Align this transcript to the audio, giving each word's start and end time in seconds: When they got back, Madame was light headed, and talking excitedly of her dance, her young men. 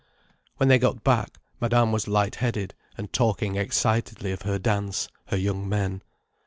When 0.57 0.67
they 0.67 0.79
got 0.79 1.03
back, 1.03 1.37
Madame 1.59 1.91
was 1.91 2.07
light 2.07 2.37
headed, 2.37 2.73
and 2.97 3.13
talking 3.13 3.55
excitedly 3.55 4.31
of 4.31 4.41
her 4.41 4.57
dance, 4.57 5.07
her 5.27 5.37
young 5.37 5.69
men. 5.69 6.01